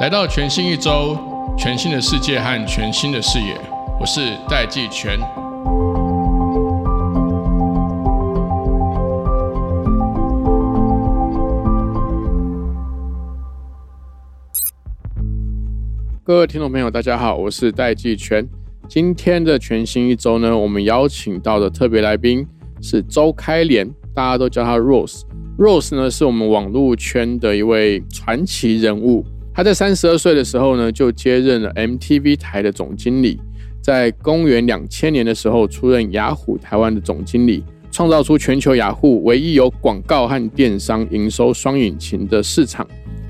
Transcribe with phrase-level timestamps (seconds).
[0.00, 1.16] 来到全新一周，
[1.56, 3.56] 全新的世界和全新的视野，
[4.00, 5.20] 我是戴季全。
[16.24, 18.44] 各位听众朋友，大家好，我是戴季全。
[18.88, 22.44] 今天的全新一周呢，我们邀请到的特别来宾
[22.80, 25.22] 是周开莲，大家都叫他 Rose。
[25.58, 29.24] Rose 呢，是我们网络圈的一位传奇人物。
[29.54, 33.38] 他在三十二岁的时候呢，就接任了 MTV 台的总经理。
[33.80, 42.86] 在公元两千年的时候，出任雅虎台湾的总经理，创造出全球雅虎唯一有广告和电商营收双引擎的市场。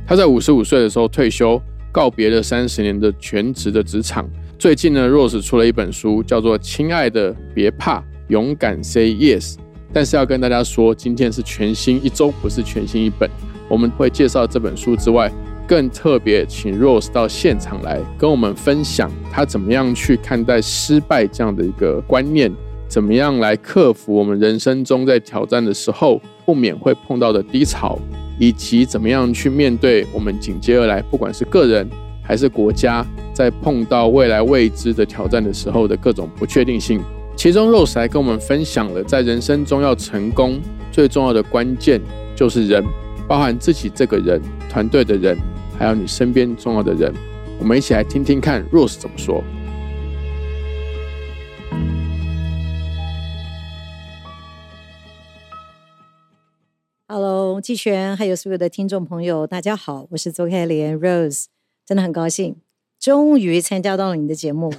[0.07, 1.61] 他在五十五岁的时候退休。
[1.95, 4.27] 告别了三十年的全职的职场，
[4.59, 9.57] 最近呢，Rose 出了一本书，叫做《亲爱的，别怕，勇敢 Say Yes》。
[9.93, 13.29] 但是要跟大家说，今天是全新一周，不是全新一本。
[13.69, 15.31] 我们会介绍这本书之外，
[15.67, 22.51] 更特别请 Rose 到现场来跟我们分享他怎么样去看待失败这样的一个观念，
[22.89, 27.99] 怎么样来克服我们人生中在挑战的时候不免会碰到的低潮。
[28.39, 31.89] 以及怎么样去面对我们紧接而来，不管是个人
[32.23, 37.01] 还是国家，在碰到未来未知的挑战的时候的各种不确定性。
[37.43, 40.61] 其中，Rose 还跟我们分享了，在人生中要成功
[40.93, 42.01] 最重要的关键
[42.37, 42.85] 就是人，
[43.27, 44.41] 包含自己这个人、
[44.71, 45.37] 团队的人，
[45.77, 47.13] 还有你身边重要的人。
[47.59, 49.43] 我们一起来听听看 Rose 怎么说。
[57.09, 61.47] Hello，季璇，还有所有的听众朋友，大家好，我是周开莲 Rose，
[61.85, 62.59] 真的很高兴，
[63.03, 64.73] 终于参加到了你的节目。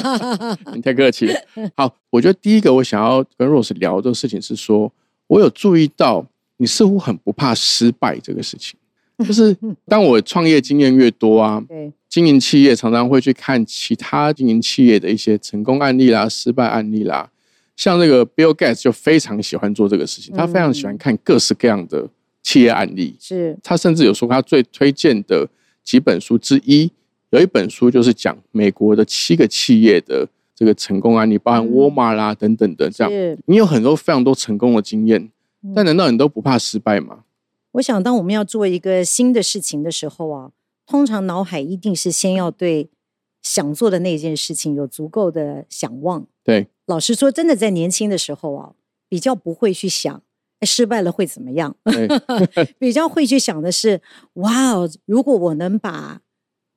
[0.74, 1.34] 你太客气了。
[1.76, 4.90] 好，我觉得第一个我想要跟 Rose 聊的事情是说，
[5.26, 6.24] 我有注意到
[6.56, 8.78] 你似乎很不怕失败这个事情。
[9.22, 17.30] 就是当我创业经验越多啊，对，经营企业常常会去看其他经营企业的一些成功案例啦、失败案例啦。
[17.76, 22.08] 像那个 Bill Gates 就非常喜欢做这个事情，他非常喜欢看各式各样的
[22.42, 23.14] 企业案例。
[23.20, 25.46] 是，他甚至有说他最推荐的
[25.84, 26.90] 几本书之一，
[27.30, 33.38] 有一本书就是讲美国的七个企业的这个成功案例，包含沃尔玛啦等等的这样。
[33.46, 35.30] 你有很多非常多成功的经验，
[35.74, 37.24] 但难道你都不怕失败吗？
[37.72, 40.50] 我想，当我们要做一个新的事情的时候啊，
[40.86, 42.88] 通常脑海一定是先要对
[43.42, 46.26] 想做的那件事情有足够的想望。
[46.42, 46.68] 对。
[46.86, 48.72] 老实说，真的在年轻的时候啊，
[49.08, 50.22] 比较不会去想
[50.62, 51.76] 失败了会怎么样，
[52.80, 54.00] 比较会去想的是，
[54.34, 56.22] 哇哦，如果我能把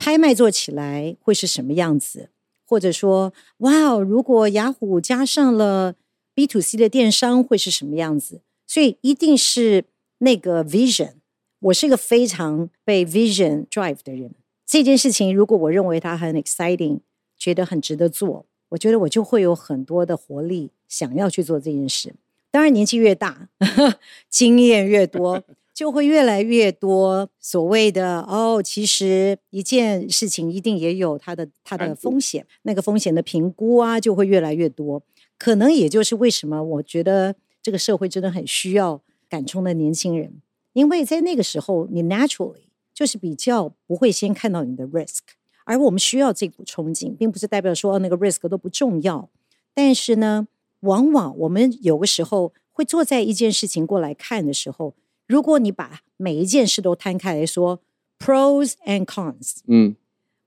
[0.03, 2.31] 拍卖做起来，会是什么样子？
[2.65, 5.93] 或者说，哇哦，如果雅虎加上了
[6.33, 8.41] B to C 的电商，会是什么样子？
[8.65, 9.85] 所以一定是
[10.17, 11.11] 那个 vision。
[11.59, 14.33] 我是一个非常被 vision drive 的人。
[14.65, 17.01] 这件事情，如果我认为它很 exciting，
[17.37, 18.47] 觉得很值得做。
[18.69, 22.15] 我觉得我就会有很多的活力，想要去做这件事。
[22.49, 23.49] 当然，年纪越大，
[24.31, 28.61] 经验越多，就会越来越多所谓的哦。
[28.63, 35.01] 其实一件事情一定也有它的它的风险，那个风险的评估啊，就会越来越多。
[35.37, 40.41] 可能也就是为什么我觉得这个社会真的很需要敢冲的年轻人，
[40.73, 45.19] 因为在那个时候，你 naturally 就是比较不会先看到你的 risk。
[45.63, 49.29] 而我们需要这股冲劲，并不是代表说那个 risk 都不重要。
[49.73, 50.47] 但是呢，
[50.81, 54.95] 往往我们有个时候会坐在一件事情过来看的时候，
[55.31, 57.79] 如果你把每一件事都摊开来说
[58.19, 59.95] pros and cons，嗯，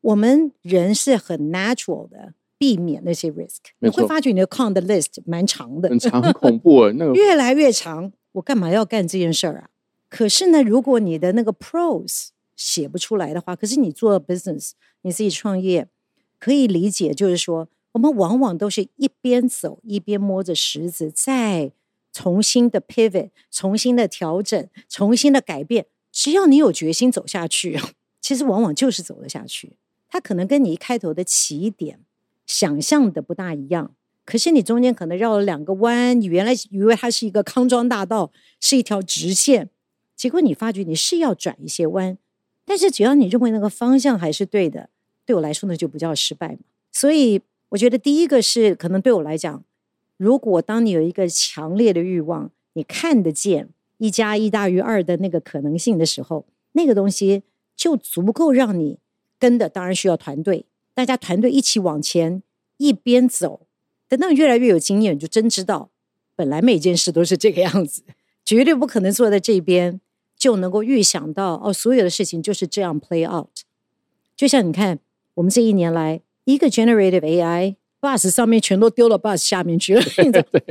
[0.03, 3.61] 我们人是很 natural 的避免那些 risk。
[3.79, 8.13] 你会发觉你的 con 的 list 蛮长的，很长，很恐怖啊，那个越来越长。
[8.33, 9.71] 我干嘛要干这件事儿啊？
[10.11, 14.73] 可是呢，如果你的那个 pros 写不出来的话，可是你做 business。
[15.01, 15.89] 你自己创业
[16.39, 21.73] 可以理解，就是说，我们往往都是一边走一边摸着石子，再
[22.15, 25.85] 重新的 pivot，重新的调整，重新的改变。
[26.11, 27.79] 只要你有决心走下去，
[28.23, 29.77] 其实往往就是走得下去。
[30.09, 31.99] 它可能跟你一开头的起点
[32.47, 33.95] 想象的不大一样，
[34.25, 38.31] 可是你中间可能绕了两个弯，你原来以为它是一个康庄大道，
[38.61, 39.69] 是一条直线，
[40.15, 42.17] 结果你发觉你是要转一些弯，
[42.65, 44.89] 但是只要你认为那个方向还是对的。
[45.27, 46.59] 对我来说那，就不叫失败嘛。
[46.93, 47.41] 所以
[47.71, 49.65] 我觉得第一个是，可能对我来讲，
[50.17, 53.69] 如果当你有一个强烈的欲望，你看得见
[53.99, 57.43] 一加一大于二的那个可能性的时候，那个东西
[57.77, 58.99] 就足够让你
[59.39, 59.69] 跟的。
[59.69, 62.43] 当然需要团队，大家团队一起往前，
[62.77, 63.67] 一边走。
[64.09, 65.91] 等到你越来越有经验，你就真知道，
[66.37, 68.03] 本来每件事都是这个样子。
[68.45, 70.01] 绝对不可能坐在这边
[70.37, 73.49] 就能够预想到哦，所有的事情就是这样 play out。
[74.37, 74.99] 就像你看，
[75.35, 80.03] 我们这一年来，一个 generative AI bus 上面全都丢到 bus 下面去了，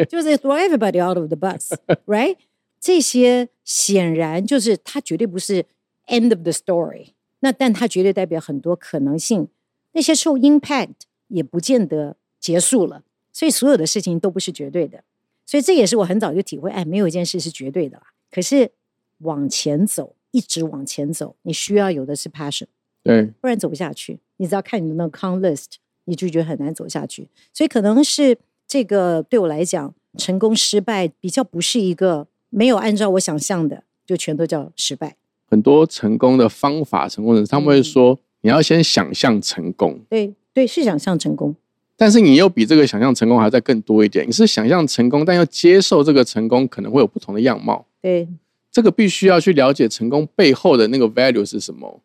[0.07, 2.35] 就是 throw everybody out of the bus，right？
[2.79, 5.65] 这些显然就是它绝对不是
[6.07, 7.13] end of the story。
[7.39, 9.47] 那但它绝对代表很多可能性，
[9.93, 10.93] 那些受 impact
[11.29, 13.03] 也不见得结束了。
[13.31, 15.03] 所以所有的事情都不是绝对的。
[15.45, 18.03] 所以这也是我很早就体会，哎，没有一件事是绝对的啦。
[18.31, 18.71] 可是
[19.19, 22.67] 往前走，一直往前走，你需要有的是 passion，
[23.03, 24.19] 对，不然走不下去。
[24.37, 27.27] 你只要看你的那个 con list，你就觉得很难走下去。
[27.53, 35.15] 所以可能是这个对我来讲，成功失败比较不是一个没有按照我想象的，就全都叫失败。
[35.49, 39.99] 很多成功的方法，成功人他们会说，你要先想象成功。
[40.09, 41.55] 对对，是想象成功。
[41.95, 44.27] 但是你又比这个想象成功还要再更多一点。
[44.27, 47.85] 你是想象成功，但要接受这个成功可能会有不同的样貌。
[48.01, 48.27] 对，
[48.71, 52.01] 这个必须要去了解成功背后的那个 value 是什么，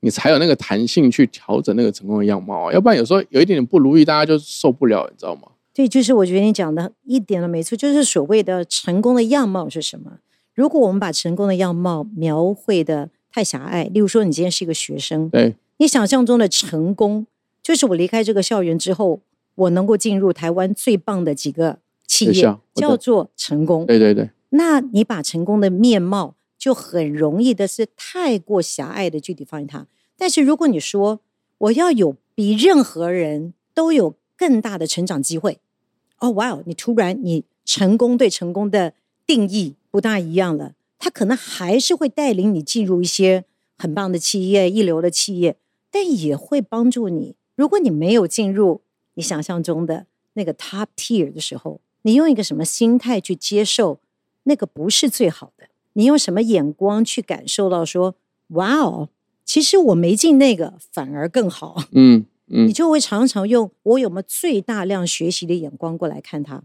[0.00, 2.72] 你才有那个弹性去调整那个成功的样貌啊。
[2.72, 5.42] 要不然有时候有一点点不如意，大家就受不了，你知道吗？
[5.74, 10.18] 对，就是我觉得你讲的一点都没错，就是所谓的成功的样貌是什么？
[10.54, 17.26] 如果我们把成功的样貌描绘的太狭隘，例如说你今天是一个学生，对你想象中的成功，
[17.62, 19.20] 就是我离开这个校园之后。
[19.58, 23.84] 我能够进入台湾最棒的几个企业，叫做成功。
[23.84, 29.86] 对对对，那你把成功的面貌就很容易的是太过狭隘的具体放在它。
[30.16, 31.20] 但是如果你说
[31.58, 35.60] 我要有比任何人都有更大的成长机会，
[36.18, 38.94] 哦哇哦，你突然你成功对成功的
[39.24, 43.44] 定义不大一样了，他可能还是会带领你进入一些
[43.78, 45.56] 很棒的企业、一流的企业，
[45.90, 47.36] 但也会帮助你。
[47.54, 48.82] 如果你没有进入。
[49.14, 53.98] 你想象中的那个 top tier 的时候，你用一个什么心态去接受
[54.44, 55.66] 那个不是最好的？
[55.94, 58.14] 你用什么眼光去感受到说，
[58.48, 59.08] 哇哦，
[59.44, 61.84] 其实我没进那个反而更好。
[61.92, 66.62] 嗯嗯， 你就会常常用我有没有最大量学习的眼光过来看他，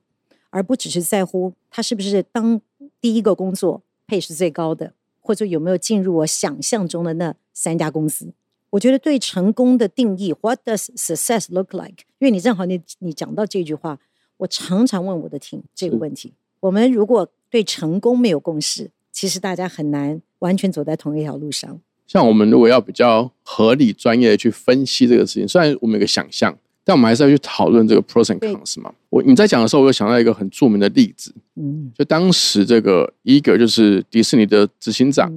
[0.49, 2.61] 而不只是在乎他是不是当
[3.01, 8.33] 第一个工作配是最高的，或者有没有进入我想象中的那三家公司。
[8.69, 12.05] 我觉得对成功的定义，What does success look like？
[12.19, 13.99] 因为你正好你你讲到这句话，
[14.37, 16.33] 我常常问我的听这个问题。
[16.59, 21.79] 我们如果对成功没有共识，其实大家很难完全走在同一条路上。
[22.05, 28.93] 像我们如果要比较合理、专业的去分析这个事情，虽然我们有个想象，但我们还是要去讨论这个 pros and cons 嘛。
[29.09, 35.31] 我你在讲的时候，我又想到一个很著名的例子，嗯，就当时这个一个就是迪士尼的执行长。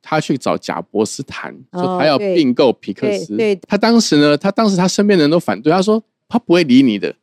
[0.00, 3.36] 他去找贾伯斯谈，说他要并购皮克斯。
[3.36, 7.14] 对，他当时呢，他当时他身边的人都反对，他说他不会理你的。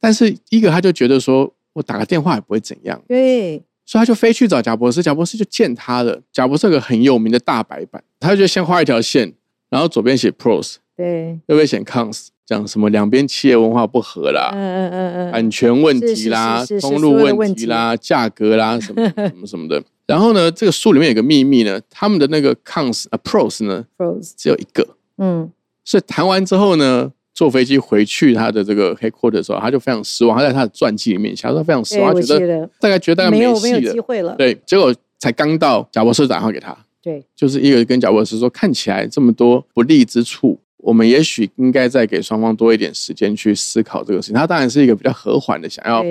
[0.00, 2.98] 但是一个他就觉得说我打个电话也不会怎样。
[3.06, 6.18] 对，所以他就飞去找贾博士，贾博士就见他了。
[6.32, 9.34] 贾博士有个很有名的大白板，他就先画一条线，
[9.68, 15.28] 然后左边写 pros，对，右边写 cons，讲什么两边企业文化不合啦，嗯嗯嗯。
[15.28, 19.82] 嗯，版权问题啦，通路问题啦，价格啦，什么什么什么的。
[20.06, 25.52] 然后呢，这个书里面有个秘密呢，他们的那个 cons 啊 pros 呢，pros 只有一个，嗯，
[25.84, 44.34] 所以谈完之后呢，坐飞机回去他的这个 headquarter 的时候，他就非常失望，他在他的传记里面写说非常失望，觉得大概觉得没有没有机会了，对，结果才刚到贾博士打电话给他，对，就是一个跟贾博士说，看起来这么多不利之处，我们也许应该再给双方多一点时间去思考这个事情。
[44.34, 46.04] 他当然是一个比较和缓的想要。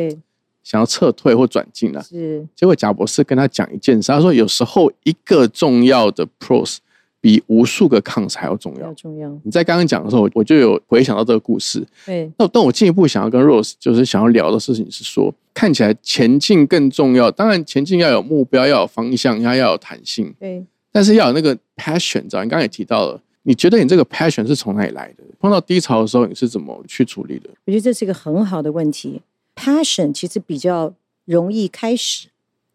[0.63, 2.47] 想要撤退或转进了，是。
[2.55, 6.77] 结果贾博士跟他讲一件事，他说有时候一个重要的 pros
[7.21, 8.91] 比无数个 cons 还要重要。
[8.95, 9.29] 重要。
[9.43, 11.85] 你在刚刚讲的时候，我就有回想到这个故事。
[12.05, 12.29] 对。
[12.37, 17.29] 那但我进一步想要跟 Rose 就是想要聊的事情是说，看起来前进更重要。
[17.29, 20.33] 当然，前进要有目标，要有方向，要要有弹性。
[20.39, 20.65] 对。
[20.91, 22.43] 但是要有那个 passion，知道？
[22.43, 25.23] 你刚刚也提到了，你觉得你这个 passion 是从哪里来的？
[25.39, 27.49] 碰到低潮的时候，你是怎么去处理的？
[27.65, 29.21] 我觉得这是一个很好的问题。
[29.55, 30.93] Passion 其实比较
[31.25, 32.27] 容易开始，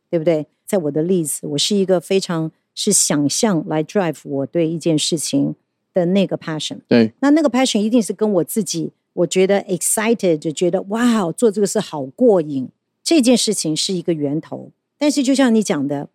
[0.09, 0.47] 对不对？
[0.65, 5.57] 在我的例子，我是一个非常是想象来 drive 我对一件事情
[5.93, 6.79] 的那个 passion。
[6.87, 12.69] 对，那那个 passion 一定是跟我自己，我觉得 excited，就觉得哇，做这个事好过瘾。
[13.03, 16.09] 这件事情是一个源头，但是就像你讲的，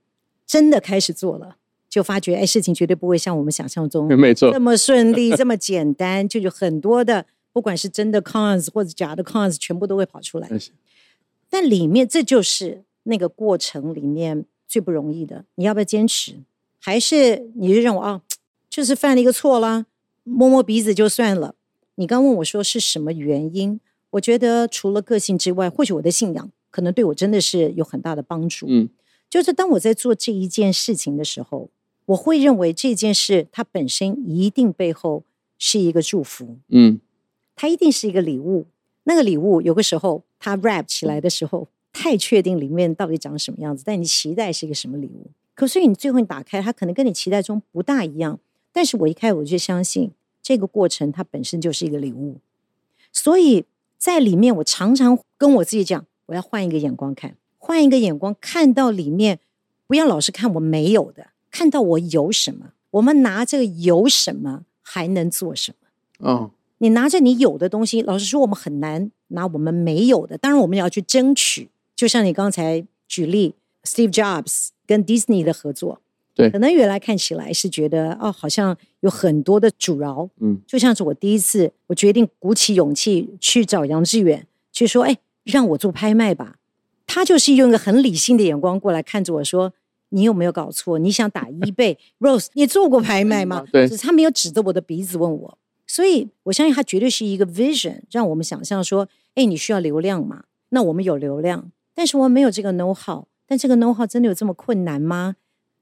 [0.46, 1.58] 真的开始做了，
[1.90, 7.26] 就发觉哎，事情绝对不会像我们想象中没错这么顺利， 这么简单，就有很多的。
[7.54, 10.50] 不管是真的 cons 或者假的 cons，全部都会跑出来。
[11.50, 15.44] 但里面这就是那个过程里面最不容易的。
[15.56, 16.36] 你要不要坚持？
[16.84, 18.22] 还是你就认为啊，
[18.68, 19.86] 就是犯了一个错啦，
[20.24, 21.54] 摸摸鼻子就算了？
[21.96, 23.80] 你刚问我说是什么原因？
[24.12, 28.66] 我觉得除了个性之外，或许我的信仰可能对我真的是有很大的帮助。
[28.68, 28.90] 嗯，
[29.30, 31.70] 就是当我在做这一件事情的时候，
[32.08, 35.24] 我会认为这件事它本身一定背后
[35.60, 37.00] 是一个祝福，嗯，
[37.56, 38.66] 它一定是一个礼物。
[39.04, 45.30] 那个礼物有个时候它 wrap 起来的时候，太确定里面到底长什么样子，但你期待是一个什么礼物。
[45.62, 48.40] 可是你最后你打开它，可能跟你期待中不大一样。
[48.72, 50.10] 但是我一开始我就相信
[50.42, 52.38] 这个过程它本身就是一个礼物，
[53.14, 53.66] 所以
[53.96, 59.38] 在里面我常常跟我自己讲，我要换一个眼光看，换一个眼光看到里面，
[59.86, 62.72] 不要老是看我没有的，看到我有什么。
[62.90, 66.28] 我们拿这个有什么还能做什么？
[66.28, 66.50] 哦，
[66.80, 70.40] 你拿着你有的东西，老实说，我们很难拿我们没有的。
[70.40, 71.70] 当然，我们也要去争取。
[71.96, 73.54] 就像你刚才举例
[73.84, 76.02] ，Steve Jobs 跟 Disney 的合作，
[76.36, 86.58] 对可能原来看起来是觉得哦，好像有很多的阻挠，嗯，就像是我第一次，我决定鼓起勇气去找杨致远，去说，哎，让我做拍卖吧。
[87.08, 89.74] 他就是用一个很理性的眼光过来看着我说
[90.12, 91.00] ：“你有没有搞错？
[91.00, 95.58] 你想打 一倍？Rose，你做过拍卖吗？”对只是他没有指着我的鼻子问我，
[95.88, 100.44] 所以我相信他绝对是一个 vision，让我们想象说：“哎，你需要流量嘛？
[100.70, 105.36] 那我们有流量，但是我们没有这个 know how，但这个 know how 真的有这么困难吗？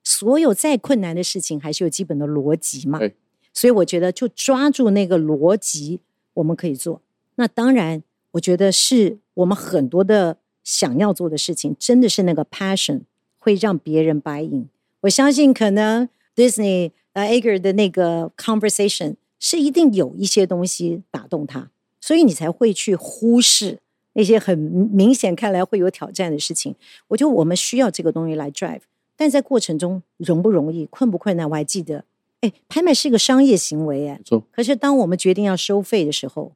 [0.04, 2.98] 所有再困难的事情，还是有基本的逻辑嘛。
[2.98, 3.14] 对
[3.54, 6.00] 所以我觉得就抓住那个逻辑，
[6.34, 7.00] 我们可以做。
[7.36, 13.02] 那当然，我觉得是我们很多的想要做的事情，真的是那个 passion
[13.38, 14.70] 会让别人 buy in。
[15.02, 21.70] 我相信可能 Disney 呃 Ager 的那个 conversation 是一定有一些东西打动他，
[22.02, 23.78] 所以你才会去忽视
[24.14, 26.76] 那些很明显看来会有挑战的事情。
[27.08, 28.82] 我觉得我们需要这个东西来 drive，
[29.16, 32.06] 但在过程中容不容易、困不困难，我还记得，
[32.42, 34.20] 哎，拍卖是一个商业行为，哎
[34.52, 36.54] 可是当我们决定要收费的时候，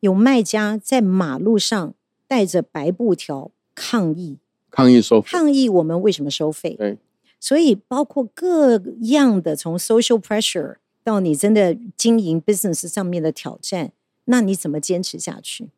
[0.00, 1.94] 有卖家在马路上
[2.26, 4.38] 带着白布条抗议，
[4.70, 6.74] 抗议收费，抗议我们为什么收费。
[6.74, 6.98] 对，
[7.40, 13.92] 所以包括各样的从 social pressure 到你真的经营 business 上面的挑战，
[14.26, 15.68] 那你怎么坚持下去？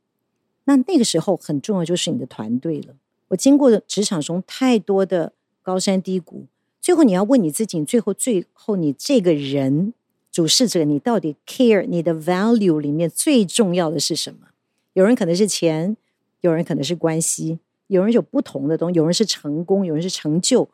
[0.65, 2.95] 那那个时候很重要就是你的团队了。
[3.29, 6.47] 我经过职场中太多的高山低谷，
[6.81, 9.93] 最后你要问你自己，最后最后你这个人
[10.31, 14.49] 主事者，你到底 care 你的 value 里面最重要的是什么？
[14.93, 15.97] 有人可能是钱，
[16.41, 20.69] 有人可能是关系，有人有不同的东西，有人是成功，有人是成就。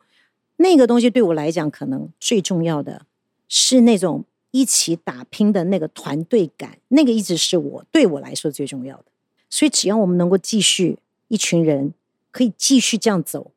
[0.57, 3.05] 那个东西对我来讲，可能最重要的
[3.47, 9.05] 是那种一起打拼的那个团队感，那个一直是我对我来说最重要的。
[9.51, 11.93] 所以，只要我们能够继续一群人
[12.31, 13.51] 可以继续这样走，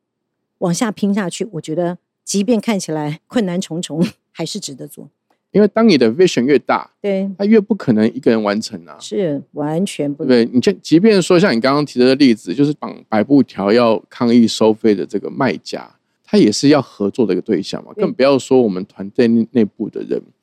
[0.57, 5.09] 往下拼下去，我觉得即便看起来 困难重重，还是值得做。
[5.51, 8.97] 因为当你的 vision 越大，对，它越不可能一个人完成啊。
[8.99, 10.43] 是完全不对？
[10.51, 15.89] 你就即便说像你刚刚提的例子，就是绑百布条要抗议收费的这个卖家，
[16.25, 17.93] 他也是要合作的一个对象嘛。
[17.95, 20.33] 对更不要说我们团队内内部的人，嗯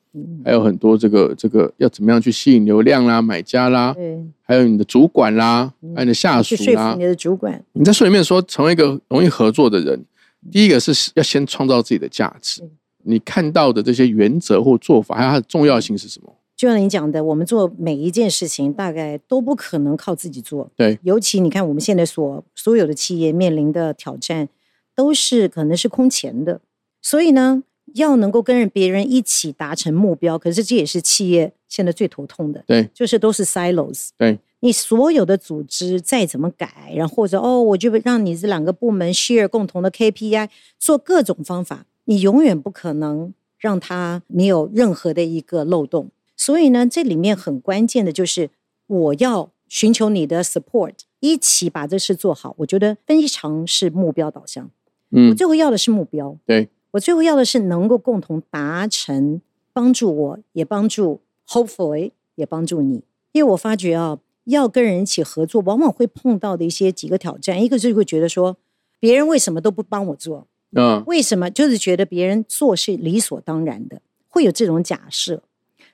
[0.45, 7.03] 还有很多这个这个要怎么样去吸引流量啦、买家啦，对，还有你的主管啦，还有你的下属啦你。
[7.03, 10.05] 的主管，你在书里面说，成为一个容易合作的人，
[10.51, 12.71] 第一个是要先创造自己的价值嗯。
[13.05, 16.33] 你看到的这些原则或做法，还有它的重要性是什么？
[16.55, 20.71] 就像你讲的，我们做每一件事情，大概都不可能靠自己做。
[20.77, 24.47] 对，尤其你看我们现在所所有的企业面临的挑战，
[24.95, 26.61] 都是可能是空前的。
[27.01, 32.63] 所以呢，要能够跟人别人一起达成目标，可是这也是企业现在最头痛的。
[32.67, 34.09] 对，就是都是 silos。
[34.17, 46.09] 对，你所有的组织再怎么改，然后或者哦，我就让你这两个部门 share 共同的 KPI，做各种方法，你永远不可能让它没有任何的一个漏洞。
[46.35, 48.49] 所以呢，这里面很关键的就是
[48.87, 52.55] 我要寻求你的 support，一起把这事做好。
[52.59, 54.65] 我觉得非常是目标导向。
[55.11, 63.03] 嗯我嗯，最后要的是目标，对，我最后要的是能够共同达成，帮助我，也帮助 hopefully 也帮助你。
[63.31, 68.57] 因为我发觉啊，要跟人一起合作，往往会碰到的一些几个挑战，一个就是会觉得说，
[68.99, 70.47] 别人为什么都不帮我做？
[70.75, 75.41] 嗯，为什么就是觉得别人做是理所当然的，会有这种假设。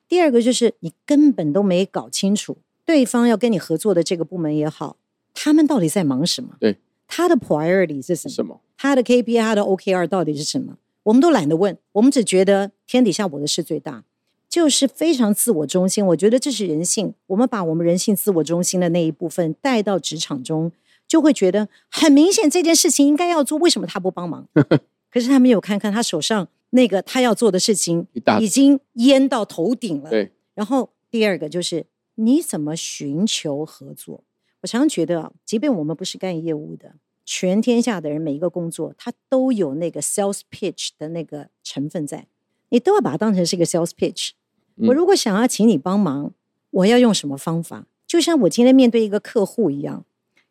[0.10, 4.98] 第二个就是你根本都没搞清楚对方要跟你合作的这个部门也好，
[5.34, 6.58] 他们到底在忙什么？
[6.60, 6.78] 对，
[7.08, 8.34] 他的 priority 是什么？
[8.34, 8.60] 什么？
[8.76, 10.78] 他的 KPI、他的 OKR 到底是什么？
[11.04, 14.04] 我们都懒得问，我们只觉得天底下我的事最大，
[14.48, 16.06] 就是非常自我中心。
[16.08, 20.72] 我觉得这是人性，我们把我们人性自我中心的那一部分带到职场中，
[21.08, 24.48] 就会觉得很明显这件事情应该要做，为什么他不帮忙？
[25.12, 28.06] 可是他没有看看他手上那个他要做的事情
[28.40, 30.10] 已经淹到头顶了。
[30.10, 34.24] 对，然后第二个就是你怎么寻求合作？
[34.62, 36.94] 我常常觉得啊，即便我们不是干业务的，
[37.32, 42.26] 全天下的人每一个工作，他都有那个 sales pitch 的那个成分在，
[42.70, 44.32] 你都要把它当成是一个 sales pitch。
[44.78, 46.34] 我如果想要请你帮忙，
[46.72, 47.86] 我要用什么方法？
[48.08, 50.04] 就像我今天面对一个客户一样，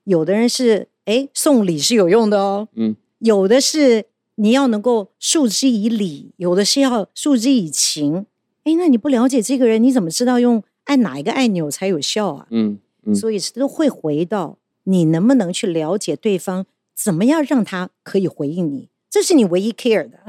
[0.04, 4.04] 有的人是哎送礼是有用的哦，嗯，有的是
[4.36, 8.26] 你要能够诉之以理，有的是要诉之以情。
[8.62, 12.46] 哎，那你不了解这个人，你怎么知道用按哪一个按钮才有效啊？
[12.50, 12.78] 嗯，
[13.12, 14.56] 所以都会回到
[14.88, 16.64] 你能不能去了解对方，
[16.94, 20.20] 怎么样让他可以回应你，这是你唯一 care 的。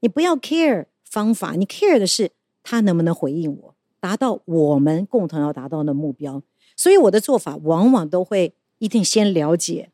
[0.00, 2.30] 你不要 care 方法，你 care 的是
[2.62, 6.42] 他能不能回应我，达到我们共同要达到的目标。
[6.74, 9.90] 所以我的做法往往都会一定先了解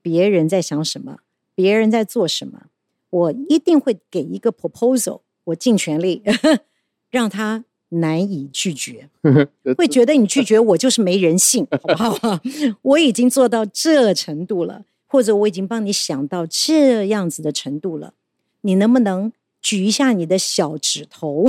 [0.00, 1.18] 别人在想什么，
[1.54, 2.68] 别人在做什么，
[3.10, 6.22] 我一定会给一个 proposal，我尽全力。
[7.10, 9.08] 让他难以拒绝，
[9.78, 12.40] 会觉得你拒绝 我就是没人性，好不好？
[12.82, 18.14] 我已经做到这程度了，或者我已经帮你想到这样子的程度了，
[18.62, 21.44] 你能不能举一下你的小指头，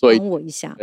[0.00, 0.76] 帮我一下？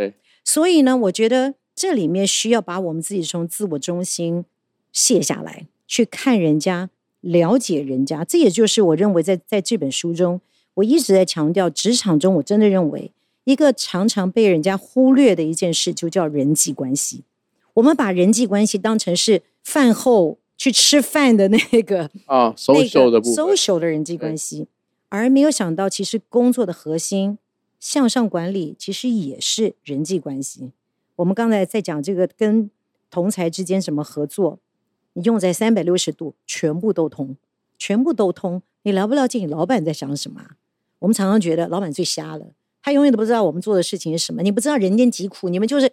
[0.44, 4.44] 所以呢，我觉得这里面需要把我们自己从自我中心
[4.92, 8.24] 卸下来，去看人家，了解人家。
[8.24, 10.40] 这也就是我认为在在这本书中，
[10.74, 13.12] 我一直在强调，职场中我真的认为。
[13.46, 17.22] 一个常常被人家忽略的一件事，就叫人际关系。
[17.74, 24.66] 我们把人际关系当成是饭后去吃饭的那个 啊，social 的 social 的人际关系，
[25.08, 27.38] 而没有想到，其实工作的核心
[27.78, 30.72] 向上管理其实也是人际关系。
[31.14, 32.68] 我们刚才在讲这个跟
[33.08, 34.58] 同才之间什么合作，
[35.12, 37.36] 你用在三百六十度，全部都通，
[37.78, 38.60] 全部都通。
[38.82, 40.42] 你了不了解你老板在想什么？
[40.98, 42.46] 我们常常觉得老板最瞎了。
[42.86, 44.42] 他永远都不知道我们做的事情是什么。
[44.42, 45.92] 你不知道人间疾苦，你们就是，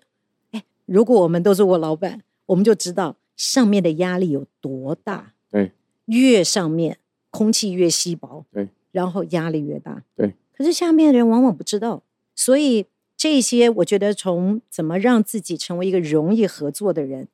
[0.52, 5.34] 哎，如果我们都是我老板，我们就知道上面的压力有多大。
[5.50, 5.72] 对，
[6.06, 7.00] 越上面
[7.32, 10.04] 空气越稀薄，对，然后压力越大。
[10.16, 12.04] 对，可是下面的人往往不知道，
[12.36, 12.86] 所以
[13.18, 17.28] 这些我觉得从怎么让自己成为一个容易合作的人，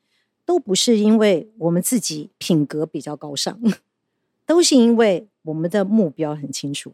[0.46, 3.60] 都不是因为我们自己品格比较高尚，
[4.46, 6.94] 都是因为我们的目标很清楚。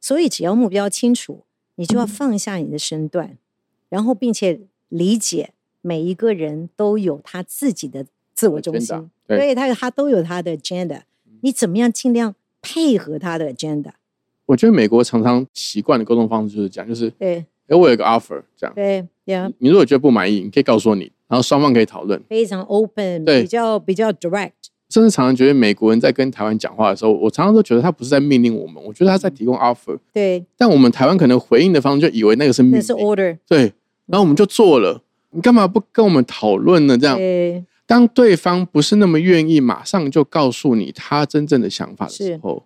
[0.00, 1.44] 所以只要目标清楚。
[1.78, 3.38] 你就要放下你的身段，
[3.88, 11.02] 然后并且理解每一个人都有他自己的自我中心，对他他都有他的 agenda。
[11.42, 13.92] 你怎么样尽量配合他的 agenda？
[14.46, 19.52] 我觉得美国常常习惯的沟通方式就是这样，就是对，哎，我有个 offer，这样对，yeah。
[19.58, 24.50] 你如果觉得不满意，你可以告诉我你，然后双方可以讨论，非常 open，比较比较 direct。
[24.88, 29.98] 甚至常常觉得美国人在跟台湾讲话的时候，我常常都觉得他不是在命令我们，我觉得他在提供 offer。
[30.12, 30.44] 对。
[30.56, 33.36] 但我们台湾可能回应的方式就以为那个是命令，是 order。
[33.46, 33.72] 对。
[34.06, 36.96] 然后我们就做了，你干嘛不跟我们讨论呢？
[36.96, 37.18] 这样。
[37.84, 42.64] 当对方不是那么愿意马上就告诉你他真正的想法的时候，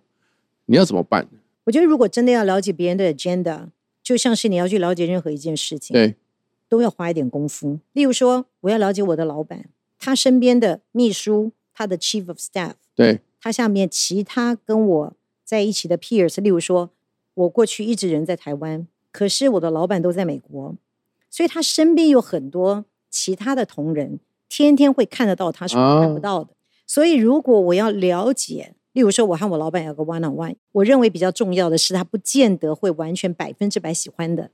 [0.67, 1.27] 你要怎么办？
[1.65, 3.67] 我觉得如果真的要了解别人的 agenda，
[4.01, 6.15] 就像是你要去了解任何一件事情，对，
[6.69, 7.79] 都要花一点功夫。
[7.93, 9.65] 例如说，我要了解我的老板，
[9.99, 11.51] 他身边的秘书。
[11.73, 16.91] 他的 chief of staff，对，他下面其他跟我在一起的 peers，例如说，
[17.33, 20.75] 我过去一直人在台湾，可是我的老板都在美国，
[21.29, 26.51] 所以他身边有很多其他的同仁，天天会看得到他是看不到的。
[26.85, 34.51] 所以如果我要了解，例如说我和我老板有个 one on one，我认为比较重要的是他不见得会完全百分之百喜欢的，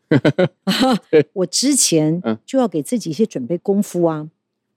[1.33, 4.29] 我之前就要给自己一些准备功夫啊，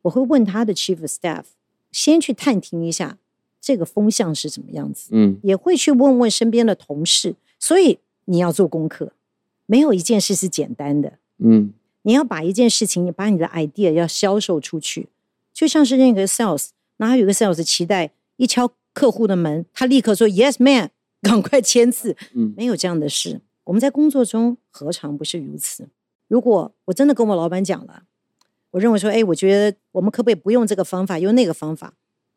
[0.02, 1.44] 我会问他的 chief of staff。
[1.92, 3.18] 先去探听一下
[3.61, 9.12] 这个风向是怎么样子，嗯，也会去问问身边的同事，所以你要做功课，
[9.66, 15.09] 没有一件事是简单的，嗯，你要把一件事情，你把你的 idea 要销售出去，
[15.52, 20.90] 就像是那个 sales，哪有个 sales 期待一敲客户的门，他立刻说 yes man，
[21.22, 25.88] 赶快签字，嗯，没有这样的事，我们在工作中何尝不是如此？
[26.26, 28.05] 如果我真的跟我老板讲了。
[28.72, 31.94] 我认为说，哎，我觉得我们可不可以不用这个方法，用那个方法？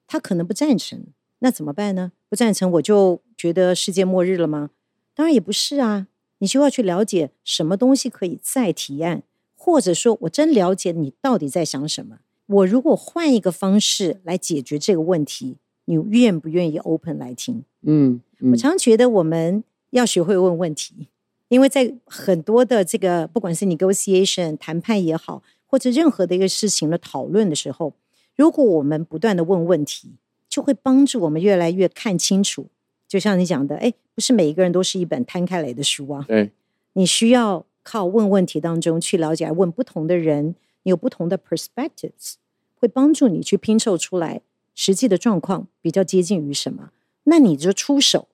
[0.08, 1.08] 他可能不赞成，
[1.40, 2.12] 那怎么办呢？
[2.30, 4.70] 不赞成，我就觉得世界末日了吗？
[5.16, 6.08] 当然也不是啊，
[6.40, 9.24] 你需要去了解什么东西可以再提案，
[9.56, 12.20] 或者说我真了解你到底在想什么。
[12.48, 17.64] 我如果换一个方式来解决这个问题，你愿不愿意 open 来听？
[17.84, 18.22] 嗯，
[18.52, 21.08] 我常觉得我们要学会问问题，
[21.48, 25.42] 因为在很多的这个不管是 negotiation 谈判也好。
[25.76, 27.94] 或者任何的一个事情的讨论的时候，
[28.38, 30.14] 如果我们不断的问问题，
[30.48, 32.68] 就会帮助我们越来越看清楚。
[33.10, 36.24] 就像你讲的，哎，不是每一个人都是一本摊开来的书啊。
[36.30, 36.50] 对，
[36.94, 42.36] 你需要靠问问题当中去了解，问不同的人，你有不同的 perspectives，
[42.76, 44.40] 会帮助你去拼凑出来
[44.74, 46.92] 实际的状况比较接近于什么。
[47.26, 48.30] 那你就出手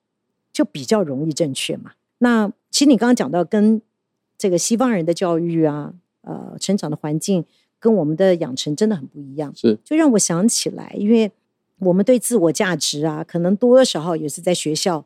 [0.52, 1.94] 就比较容易正确嘛。
[2.18, 3.82] 那其实你刚刚讲到跟
[4.38, 7.44] 这个西方人的教育啊，呃，成长的环境
[7.78, 11.30] 跟我们的养成真的很不一样，是就让我想起来，因为
[11.78, 15.04] 我们对自我价值啊，可能多多少候也是在学校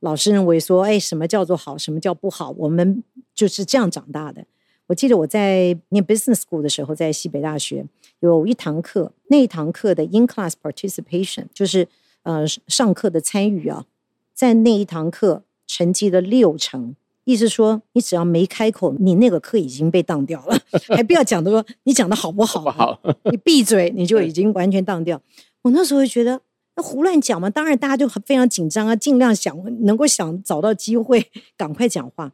[0.00, 3.02] 老师认为说，哎，什么叫做好，什么叫不好，我们
[3.34, 4.44] 就是这样长大的。
[4.86, 7.86] 我记得我在念 business school 的时候，在西北大学
[8.18, 11.86] 有一堂课，那一堂课的 in class participation 就是
[12.22, 13.86] 呃上课的参与啊，
[14.34, 20.58] 在那一堂课成绩的六成，意思说你只要没开口，你那个课已经被当掉了，
[20.94, 25.20] 还不要讲的说你讲的好不好，不好，你闭嘴，你就已经完全当掉。
[25.62, 26.40] 我那时候就觉得
[26.76, 29.54] 那胡乱讲嘛，当然大家就很非常紧张啊，尽量想
[29.84, 32.32] 能够想找到机会赶快讲话。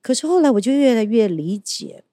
[0.00, 2.04] 可是后来我就越来越理解，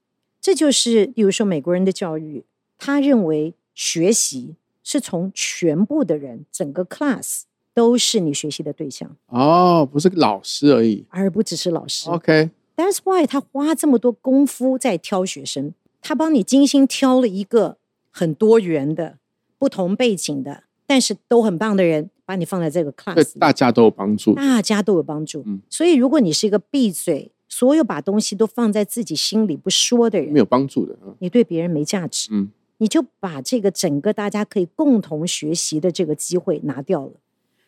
[0.42, 2.44] 这就是比如说美国人的教育，
[2.78, 7.42] 他认为学习是从全部的人，整个 class
[7.76, 11.06] 都是你学习的对象，哦，不是老师而已。
[11.10, 12.10] 而不只是老师。
[12.10, 17.78] OK，That's why 他花这么多功夫在挑学生，他帮你精心挑了一个
[18.10, 19.18] 很多元的、
[19.60, 24.34] 不同背景的，但是都很棒的人，把你放在这个对 class 对，大家都有帮助。
[24.34, 25.44] 大家都有帮助。
[25.46, 30.98] 嗯所以如果你是一个闭嘴，所有把东西都放在自己心里不说的人，没有帮助的。
[31.06, 37.12] 嗯你对别人没价值，嗯你就把这个整个大家可以共同学习的这个机会拿掉了。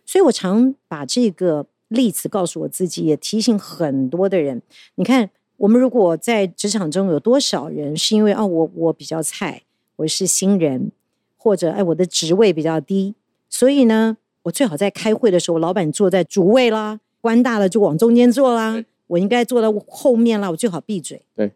[0.08, 4.62] 所以我常把这个例子告诉我自己，也提醒很多的人。
[4.96, 9.63] 你看，我们如果在职场中有多少人是因为啊，我我比较菜，
[9.98, 10.91] 我是新人，
[11.36, 13.15] 或者哎我的职位比较低，
[13.50, 21.22] 所以呢，我最好在开会的时候，老板坐在主位啦，官大了就往中间坐啦，我应该坐到后面啦，我最好闭嘴。
[21.36, 21.52] 对，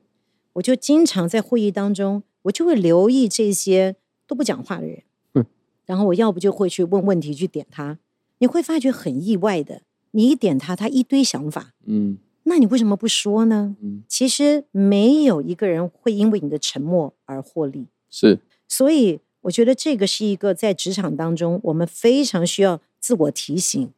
[0.54, 3.96] 我就经常在会议当中，我就会留意这些
[4.28, 5.04] 都不讲话的人，
[5.36, 5.46] 嗯
[5.86, 7.98] 然后我要不就会去问问题去点他，
[8.42, 13.76] 你会发觉很意外的，你一点他，他一堆想法，嗯那你为什么不说呢？
[13.84, 23.92] 嗯，其实没有一个人会因为你的沉默而获利，是所以我觉得这个是一个在职场当中我们非常需要自我提醒。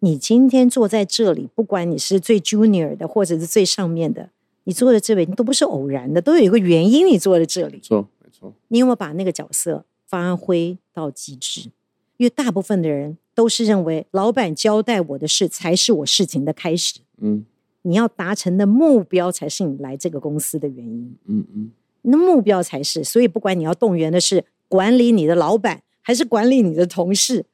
[0.00, 4.28] 你今天坐在这里，不管你是最 junior 的，或者是最上面的，
[4.64, 7.80] 你坐在这里，你都不是偶然的，都有一个原因，你坐在这里没。
[7.80, 8.52] 错没错。
[8.68, 11.70] 你有没有把那个角色发挥到极致？
[12.18, 17.44] 因为大部分的人都是认为，老板交代我的事才是我事情的开始，嗯
[17.82, 21.16] 你要达成的目标才是你来这个公司的原因。
[21.26, 21.70] 嗯嗯，
[22.02, 27.44] 那目标才是，所以不管你要动员的是管理你的老板，还是管理你的同事，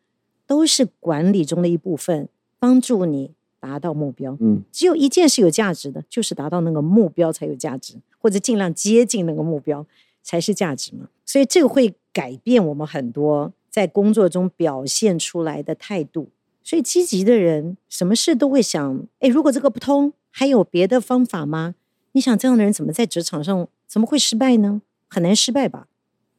[0.47, 4.35] 都是管理中的一部分，帮助你达到目标。
[4.41, 9.85] 嗯只有一件是有价值的，就是达到那个目标才有价值，或者尽量接近那个目标
[10.23, 11.09] 才是价值嘛。
[11.27, 16.29] 所以这个会改变我们很多在工作中表现出来的态度。
[16.63, 21.75] 所以积极的人，什么事都会想：哎，如果这个不通，还有别的方法吗？
[22.13, 24.83] 你想这样的人怎么在职场上怎么会失败呢？
[25.09, 25.89] 很难失败吧？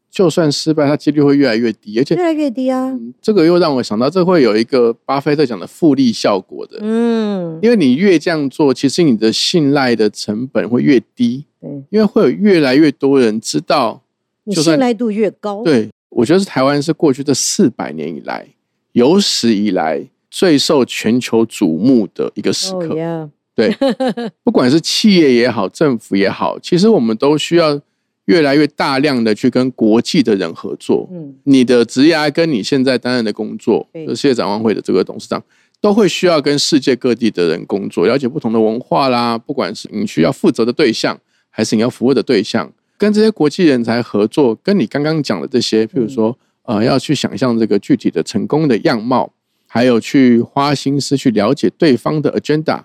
[0.09, 2.91] 就算失败，他几率会越来越低，而且越来越低啊。
[2.91, 6.77] 嗯这个又让我想到，这会有一个巴菲特讲的复利效果的。
[6.81, 14.03] 嗯，因为你越这样做，其实你的信赖的成本会越低，对，因为会有越来越多人知道。
[14.43, 18.47] 你信赖度越高，对我觉得是台湾是过去这四百年以来
[18.91, 23.29] 有史以来最受全球瞩目的一个时哦刻。
[23.55, 23.75] 对，
[24.43, 27.79] 不管是企业也好，政府也好，其实我们都需要
[28.25, 31.07] 越来越大量的去跟国际的人合作。
[31.11, 35.43] 嗯，你的职业跟你现在担任的工作，就是世界展望会的这个董事长，
[35.79, 39.37] 都会需要跟世界各地的人工作，了解不同的文化啦。
[39.37, 41.19] 不管是你需要负责的对象，
[41.51, 49.31] 还是你要服务的对象，跟这些国际人才合作，跟你刚刚讲的这些，譬如说，呃，要去想象这个具体的成功的样貌，
[49.67, 52.83] 还有去花心思去了解对方的 agenda，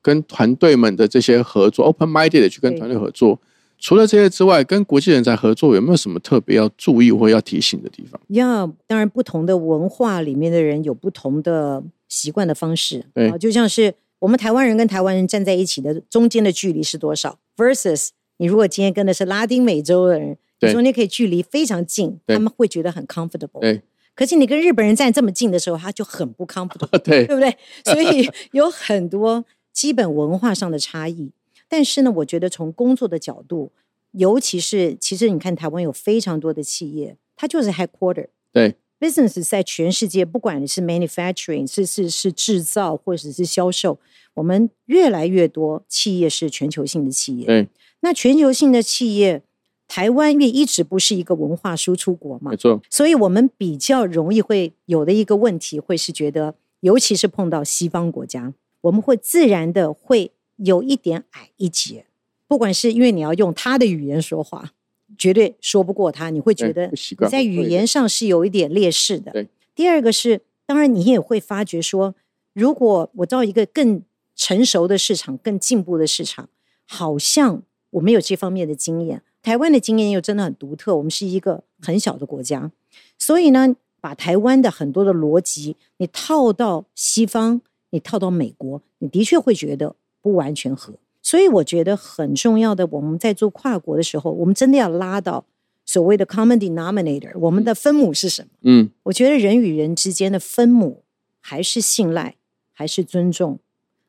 [0.00, 3.40] 跟团队们的这些合作，open minded 的去跟对团队合作。
[3.78, 8.18] 除了这些之外，跟国际人才合作有没有什么特别要注意或要提醒的地方？
[8.28, 23.60] 要当然不同的文化里面的人有不同的习惯的方式对啊，就像是我们台湾人跟台湾人站在一起的中间的距离是多少？versus 你如果今天跟的是拉丁美洲的人，你对中间可以距离非常近，他们会觉得很 comfortable。
[23.60, 23.82] 对
[24.14, 26.98] 可是你跟日本人站这么近的时候，他就很不 comfortable。
[27.04, 27.56] 对对不对？
[27.84, 31.32] 所以有很多基本文化上的差异。
[31.68, 33.72] 但是呢，我觉得从工作的角度，
[34.12, 43.98] 尤其是其实你看台湾有非常多的企业，它就是 headquarter 对 business 在全世界，不管你是 manufacturing 是是是制造或者是销售，
[44.34, 47.46] 我们越来越多企业是全球性的企业。
[47.46, 47.68] 对，
[48.00, 49.42] 那全球性的企业，
[49.86, 62.06] 台湾因为一直不是一个文化输出国嘛没，错，所以我们比较容易会有的一个问题，会是觉得尤其是碰到西方国家，我们会自然的会有一点矮一截。
[62.48, 64.72] 不管是因为你要用他的语言说话，
[65.18, 69.46] 绝对说不过他，你会觉得你在语言上是有一点劣势的。
[69.74, 72.14] 第二个是，当然你也会发觉说，
[72.52, 74.02] 如果我到一个更
[74.34, 76.48] 成熟的市场、更进步的市场，
[76.86, 79.22] 好像我没有这方面的经验。
[79.42, 82.70] 台湾的经验又真的很独特，我们是一个很小的国家，
[83.18, 83.76] 所以呢。
[83.98, 90.94] 把台湾的很多的逻辑，你套到西方，你套到美国，你的确会觉得不完全合。
[91.26, 95.44] 所以我觉得很重要的，我们在做跨国的时候，我们真的要拉到
[95.84, 98.48] 所谓的 common denominator，我们的分母是什么？
[98.62, 101.02] 嗯，我觉得人与人之间的分母
[101.40, 102.36] 还是信赖，
[102.72, 103.58] 还是尊重，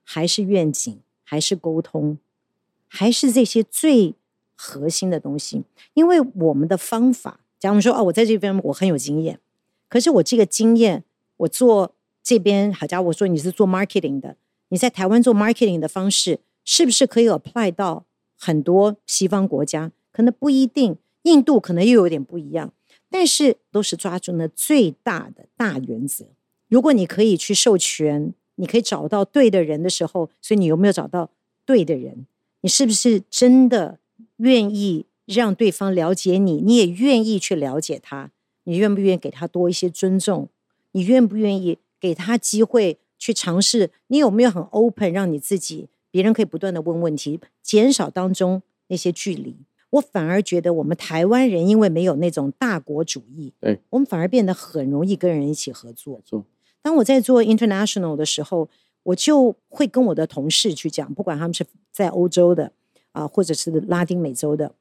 [0.04, 2.20] 还是愿景，还是沟通，
[2.88, 4.14] 还是这些最
[4.56, 5.64] 核心的东西。
[5.96, 9.40] 因为我们的方法，假如说哦，我在这边我很有经验。
[9.90, 11.04] 可是我这个经验，
[11.38, 14.36] 我做这边好家伙，我说你是做 marketing 的，
[14.70, 18.06] 你在台湾做 marketing 的方式，是不是可以 apply 到
[18.38, 19.94] 很多西方国家？
[20.12, 22.74] 可能不一定，印度可能又有点不一样，
[23.10, 26.26] 但是都是抓住那最大的大原则。
[26.68, 31.32] 如果你可以去授权，你可以找到对的人的时候，所以你有没有找到
[31.66, 32.28] 对的人？
[32.60, 34.00] 你是不是真的
[34.36, 36.60] 愿意让对方了解你？
[36.62, 38.32] 你也愿意去了解他？
[38.66, 40.50] 你愿不愿意给他多一些尊重？
[40.92, 43.92] 你愿不愿意给他机会去尝试？
[44.08, 49.56] 你有没有很 open，让你自己别人可以不断的问问题，减少当中那些距离？
[49.92, 56.20] 我反而觉得我们台湾人因为没有那种大国主义，对我们反而变得很容易跟人一起合作。
[56.82, 58.68] 当我在做 international 的时候，
[59.04, 62.72] 我就会跟我的同事去讲，不管他们是在欧洲的
[63.12, 64.74] 啊，或者是拉丁美洲的。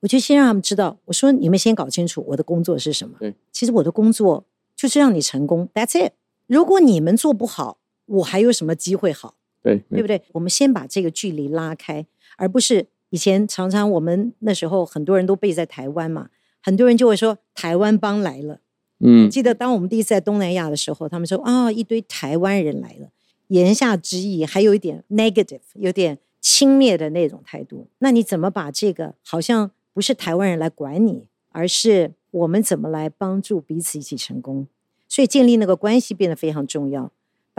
[0.00, 3.16] 我就先让他们知道，我说你们先搞清楚我的工作是什么。
[3.20, 6.14] 对，其实我的工作就是让你成功，That's it。
[6.48, 9.36] 如果你们做不好，我还有什么机会好？
[9.62, 10.22] 对，对不对？
[10.32, 16.30] 我们先把这个距离拉开，而不是以前常常我们那时候很多人都背在台湾嘛，
[16.62, 18.60] 很多人就会说台湾帮来了。
[19.00, 23.08] 嗯，记得当我们第一次在东南亚的时候，他们说啊，一堆台湾人来了，
[23.48, 27.88] 言下之意还有一点 negative，有点轻蔑的那种态度。
[27.98, 29.70] 那你怎么把这个好像？
[29.92, 34.68] 不是台湾人来管你，而是我们怎么来帮助彼此一起成功。
[35.08, 37.10] 所以建立那个关系变得非常重要，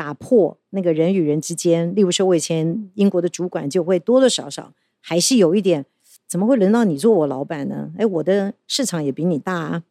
[0.01, 1.93] 打破那个人与人之间。
[1.93, 5.85] 例如说，我以前英国的主管就会多多少少还是有一点，
[6.27, 7.91] 怎么会轮到你做我老板呢？
[7.99, 9.83] 哎，我的市场也比你大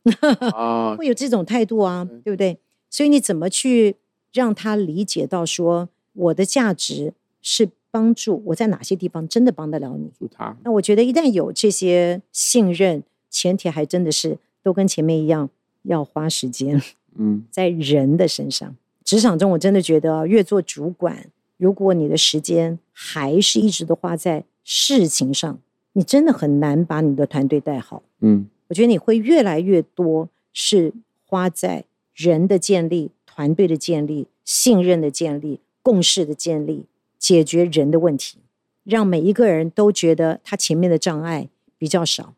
[0.53, 2.59] 啊， 会有这种态度啊，对不对？
[2.89, 3.95] 所以你怎么去
[4.33, 7.69] 让他理解到说我的价值是？
[7.93, 10.13] 帮助我在哪些地方真的帮得了你？
[10.31, 10.57] 他。
[10.63, 15.51] 那我觉得一旦有这些信任，前提还真的是都跟前面一样，
[15.83, 16.81] 要花时间。
[17.17, 25.59] 嗯，在人的身上，职场中我真的觉得，越做主管，如果你的时间还是一直都花在事情上，
[25.95, 28.03] 你真的很难把你的团队带好。
[28.21, 30.93] 嗯，我觉得你会越来越多是
[31.27, 31.85] 花在
[32.15, 36.87] 人的建立、团队的建立、信任的建立、共识的建立。
[37.19, 38.39] 解决人的问题，
[38.83, 42.33] 让每一个人都觉得他前面的障碍比较少，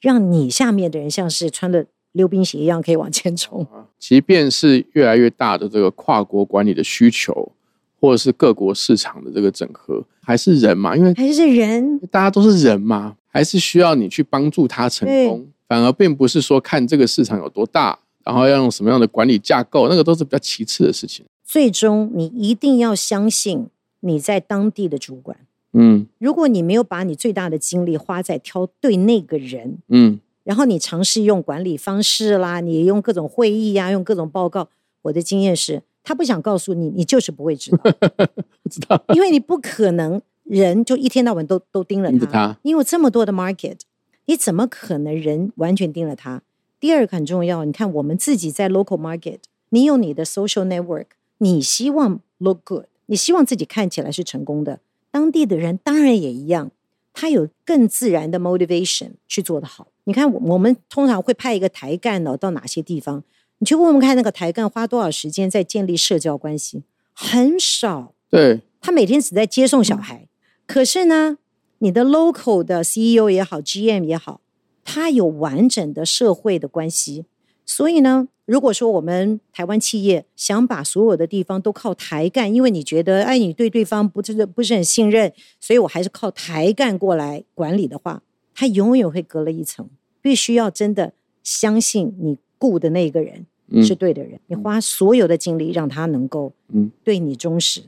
[0.00, 3.64] 让你下面的人像是穿了溜冰鞋一样可以往前冲。
[3.98, 7.52] 即便是越来越大的这个跨国管理的需求，
[8.00, 10.96] 或者是各国市场的这个整合，还是人嘛？
[10.96, 15.46] 因为还是人，大家都是人嘛，还是需要你去帮助他成功。
[15.68, 21.24] 反而并不是说看这个市场有多大，然后要用什么样的管理架构，那个都是比较其次的事情。
[21.44, 23.68] 最终，你一定要相信。
[24.06, 25.34] 你在当地的主管，
[25.72, 34.68] 嗯，如果你没有把你最大的精力花在挑对那个人，嗯，然后你尝试用管理方式啦，你用各种会议呀，用各种报告，
[35.02, 37.78] 我的经验是，他不想告诉你，你就是不会知道，
[38.62, 43.78] 不知道，因为你不可能人就一天到晚都都盯了他，因为这么多的 market，
[44.26, 46.42] 你怎么可能人完全盯了他？
[46.78, 49.38] 第二个很重要，你看我们自己在 local market，
[49.70, 51.06] 你有你的 social network，
[51.38, 52.84] 你希望 look good。
[53.06, 54.80] 你希望自己看起来是成功的，
[55.10, 56.70] 当地的人当然也一样，
[57.14, 59.88] 他有更自然的 motivation 去做得好。
[60.04, 63.24] 你看，我我们通常会派一个台干呢到哪些地方？
[63.58, 66.82] 你去问问看，那个台干花多少时间在建立社交关系？
[67.14, 68.12] 很少。
[68.28, 70.28] 对，他每天只在接送小孩。
[70.66, 71.38] 可是呢，
[71.78, 74.40] 你的 local 的 CEO 也好，GM 也好，
[74.82, 77.26] 他有完整的社会的关系。
[77.66, 88.22] 所以呢，如果说我们台湾企业想把所有的地方都靠台干，因为你觉得哎，你对对方不是不是很信任，所以我还是靠台干过来管理的话，
[88.54, 89.88] 他永远会隔了一层。
[90.20, 93.44] 必须要真的相信你雇的那个人，
[93.82, 97.82] 是对的人，你花所有的精力让他能够嗯对你忠实，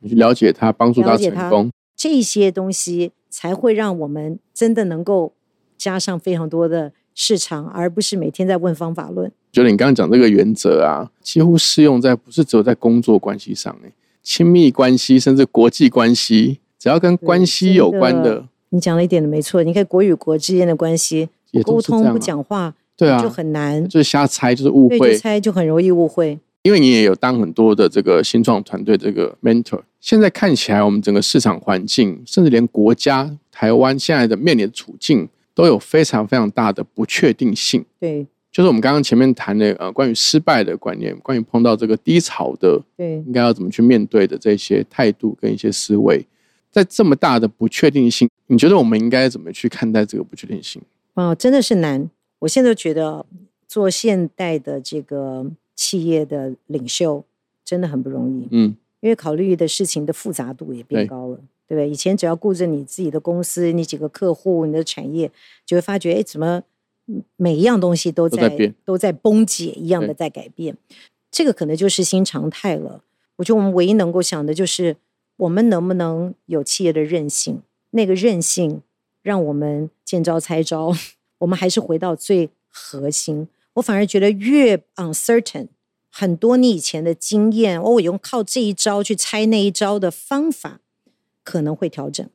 [0.00, 5.34] 你去了解他，帮助他成功，这些东西才会让我们真的能够
[5.76, 9.30] 加上非常多的市场，而不是每天在问方法论。
[9.52, 19.62] 觉得你刚刚讲这个原则啊，几乎适用在不是只有在工作关系上，哎，亲密关系甚至国际关系，只要跟关系有关的，你讲了一点的没错。
[19.62, 21.28] 你看国与国之间的关系，
[21.64, 22.74] 沟通不讲话。
[22.94, 26.38] 对啊，就很难，就是瞎猜，就是误会，猜就很容易误会。
[26.62, 37.84] 因为你也有当很多的这个新创团队这个 mentor，现在看起来我们整个市场环境，甚至连国家台湾现在的面临的处境，都有非常非常大的不确定性。
[37.98, 46.24] 对，就是我们刚刚前面谈的呃，关于失败的观念，关于碰到这个低潮的，对，应该要怎么去面对的这些态度跟一些思维，
[46.70, 50.80] 在这么大的不确定性，你觉得我们应该怎么去看待这个不确定性？
[51.14, 52.10] 哦，真的是难。
[52.40, 53.24] 我现在觉得
[53.68, 57.24] 做现代的这个企业的领袖
[57.64, 61.38] 真的很不容易，嗯，因为考虑的事情的复杂度也变高了，
[61.72, 61.88] 对不对？
[61.88, 65.30] 以前只要顾着你自己的公司、你几个客户、你的产业，
[65.64, 66.62] 就会发觉，哎，怎么
[67.36, 70.76] 每一样东西都在都在崩解一样的在改变？
[71.30, 73.02] 这个可能就是新常态了。
[73.36, 74.98] 我觉得我们唯一能够想的就是，
[75.38, 77.62] 我们能不能有企业的韧性？
[77.92, 78.82] 那个韧性
[79.22, 80.94] 让我们见招拆招。
[81.38, 83.48] 我们还是回到最核心。
[83.72, 85.68] 我反而觉得越 uncertain，
[86.10, 90.80] 很多你以前的经验，哦我用靠这一招去猜那一招的方法
[91.42, 92.28] 可能会调整，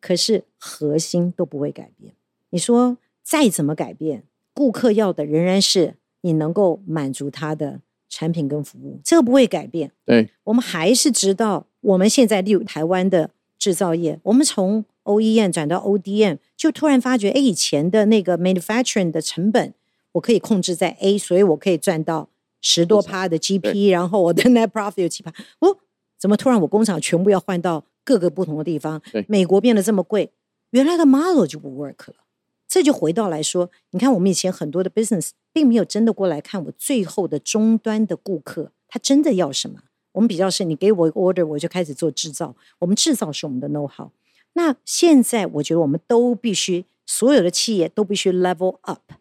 [0.00, 2.14] 可是核心都不会改变。
[2.50, 9.92] 你说再怎么改变，顾客要的仍然是你能够满足他的产品跟服务，这个不会改变。
[10.04, 19.72] 对，我们还是知道，我们现在例如台湾的制造业，我们从 OEM 转到 ODM，就突然发觉，哎，以前的那个 manufacturing 的成本，
[20.12, 22.28] 我可以控制在 A，所以我可以赚到
[22.60, 25.32] 十多趴的 GP，然后我的 net profit 有七趴。
[25.60, 25.78] 哦，
[26.18, 29.00] 怎么突然我工厂全部要换到各个不同的地方？
[29.28, 30.32] 美国变得这么贵，
[30.70, 32.16] 原来的 model 就不 work 了。
[32.66, 39.82] 这就回到来说，你看我们以前很多的 business 并没有真的过来看我最后的终端的顾客，他真的要什么？
[40.10, 42.56] 我们比较是，你给我一个 order，我就开始做制造。
[42.80, 44.10] 我们制造是我们的 know how。
[44.54, 49.12] 那现在，我觉得我们都必须，所有的企业都必须 level up，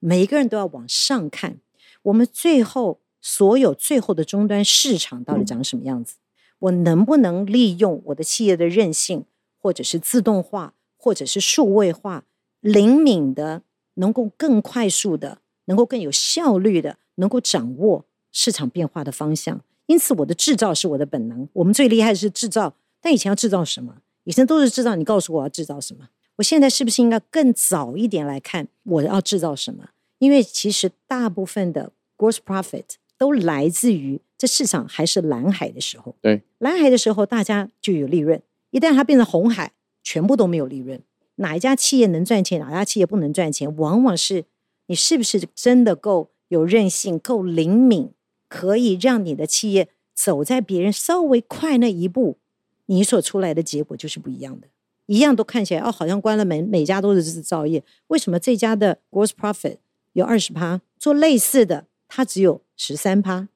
[0.00, 1.60] 每一个人都要往上看。
[2.02, 6.16] 我们最后所有最后的终端市场到底长什么样子？
[6.58, 9.24] 我能不能利用我的企业的韧性，
[9.60, 12.24] 或者是自动化，或者是数位化，
[12.60, 13.62] 灵敏的，
[13.94, 19.60] 能够更快速的，能够更有效率的，能够掌握市场变化的方向？
[19.86, 21.46] 因此，我的制造是我的本能。
[21.52, 23.98] 我们最厉害的是制造，但以前要制造什么？
[24.24, 26.08] 以前都是制造，你告诉我要制造什么？
[26.36, 29.90] 我现在是不是应该更早一点来看我要制造什么？
[30.18, 32.84] 因为其实大部分的 gross profit
[33.18, 36.14] 都来自于这市场还是蓝海的时候。
[36.20, 41.00] 对，蓝海的时候大家就有利润，一旦它变成红海，全部都没有利润。
[41.36, 44.44] 哪一家企业能赚钱，哪家企业不能赚钱，往往是
[44.88, 48.10] 你是不是真的够有韧性、够灵敏，
[48.46, 52.36] 可以让你的企业走在别人稍微快那一步。
[52.84, 54.68] 你所出来的结果就是不一样的，
[55.06, 59.78] 一样都看起来哦，好像关了门，每家都是制造业，为什么这家的 gross profit
[60.12, 63.48] 有二十趴，做类似的它只有十三趴？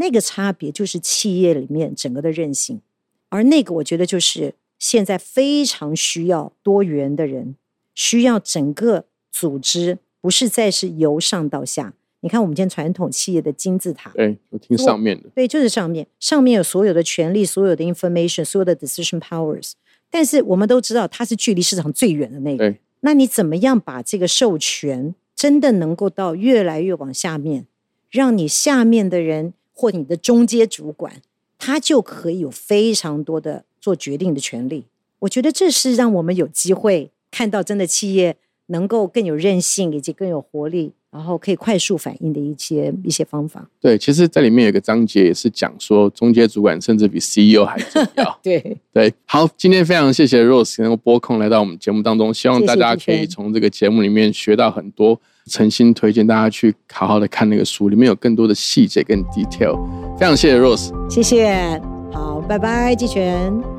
[0.00, 2.80] 那个差别就是企业里面整个的韧性，
[3.28, 7.56] 而那个我觉得就是现在非常需要多元的人，
[7.94, 11.94] 需要整个组织不是再是由上到下。
[12.20, 19.72] 你看，我们今天传统企业的金字塔，对，我听上面的，对，就是上面，上面有所有的权利，所有的 information，所有的 decision powers。
[20.10, 22.74] 但是我们都知道，它是距离市场最远的那个。
[23.00, 27.66] 那你怎么样把这个授权真的能够到越来越往下面，
[28.10, 31.22] 让你下面的人或你的中阶主管，
[31.56, 34.86] 他就可以有非常多的做决定的权利？
[35.20, 38.36] 我觉得这是让我们有机会看到真的企业
[38.66, 40.94] 能够更有韧性，以及更有活力。
[41.10, 43.66] 然后可以快速反应的一些一些方法。
[43.80, 48.38] 对，其实在里面有个章节也是讲说，中阶主管甚至比 CEO 还重要。
[48.44, 55.18] 对对，好，今天非常谢谢 Rose 能够拨空来到我们节目当中，希望大家可以从这个节目里面学到很多，
[55.48, 59.76] 诚心推荐大家去好好的看那个书，里面有更多的细节跟 detail。
[60.18, 61.80] 非常谢谢 Rose，谢谢，
[62.12, 63.77] 好，拜拜，季全。